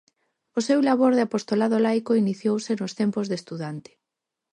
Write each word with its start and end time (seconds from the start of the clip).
O 0.57 0.59
seu 0.67 0.79
labor 0.87 1.11
de 1.15 1.25
apostolado 1.27 1.77
laico 1.85 2.13
iniciouse 2.23 2.71
nos 2.81 2.95
tempos 2.99 3.25
de 3.27 3.35
estudante. 3.41 3.91